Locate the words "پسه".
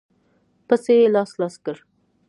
0.67-0.91